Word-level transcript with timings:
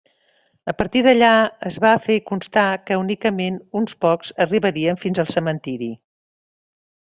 A 0.71 0.73
partir 0.77 1.03
d'allà, 1.07 1.33
es 1.71 1.77
va 1.83 1.91
fer 2.07 2.15
constar 2.31 2.65
que 2.89 2.99
únicament 3.03 3.61
unes 3.81 3.95
pocs 4.07 4.35
arribarien 4.47 4.99
fins 5.07 5.23
al 5.27 5.31
cementiri. 5.39 5.93